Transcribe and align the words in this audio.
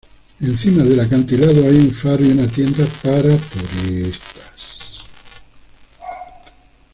Encima 0.39 0.81
del 0.81 0.99
acantilado 0.99 1.63
hay 1.67 1.75
un 1.77 1.91
faro 1.93 2.25
y 2.25 2.31
una 2.31 2.47
tienda 2.47 2.83
para 3.03 3.37
turistas. 3.37 4.99